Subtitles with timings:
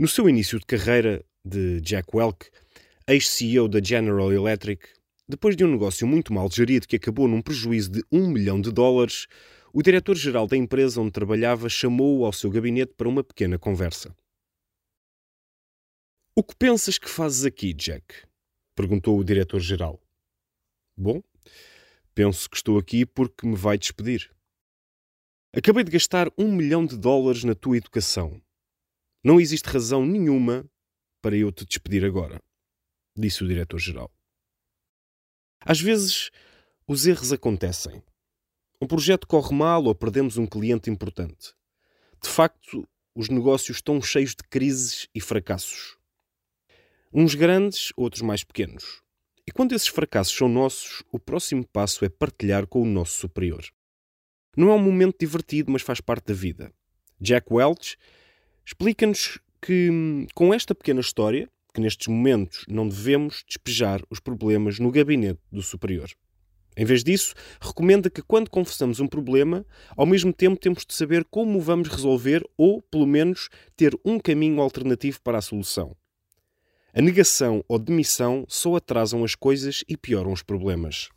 [0.00, 2.50] No seu início de carreira de Jack Welch,
[3.06, 4.88] ex-CEO da General Electric,
[5.28, 8.72] depois de um negócio muito mal gerido que acabou num prejuízo de um milhão de
[8.72, 9.26] dólares,
[9.74, 14.16] o diretor-geral da empresa onde trabalhava chamou-o ao seu gabinete para uma pequena conversa.
[16.34, 18.24] O que pensas que fazes aqui, Jack?
[18.74, 20.00] perguntou o diretor-geral.
[20.96, 21.22] Bom,
[22.14, 24.34] penso que estou aqui porque me vai despedir.
[25.54, 28.40] Acabei de gastar um milhão de dólares na tua educação.
[29.22, 30.64] Não existe razão nenhuma
[31.20, 32.40] para eu te despedir agora,
[33.14, 34.10] disse o diretor-geral.
[35.60, 36.30] Às vezes,
[36.86, 38.02] os erros acontecem.
[38.80, 41.52] Um projeto corre mal ou perdemos um cliente importante.
[42.22, 45.98] De facto, os negócios estão cheios de crises e fracassos.
[47.12, 49.02] Uns grandes, outros mais pequenos.
[49.46, 53.66] E quando esses fracassos são nossos, o próximo passo é partilhar com o nosso superior.
[54.56, 56.72] Não é um momento divertido, mas faz parte da vida.
[57.20, 57.98] Jack Welch
[58.64, 64.90] explica-nos que, com esta pequena história, que nestes momentos não devemos despejar os problemas no
[64.90, 66.10] gabinete do superior.
[66.76, 71.24] Em vez disso, recomenda que quando confessamos um problema, ao mesmo tempo temos de saber
[71.24, 75.96] como o vamos resolver ou, pelo menos, ter um caminho alternativo para a solução.
[76.94, 81.08] A negação ou demissão só atrasam as coisas e pioram os problemas.